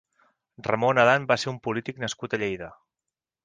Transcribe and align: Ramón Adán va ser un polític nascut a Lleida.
Ramón 0.67 0.97
Adán 1.03 1.27
va 1.33 1.39
ser 1.43 1.51
un 1.53 1.61
polític 1.67 2.03
nascut 2.05 2.33
a 2.33 2.41
Lleida. 2.45 2.75